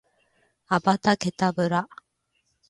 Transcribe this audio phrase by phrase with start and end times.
[0.69, 1.87] アバタケタブラ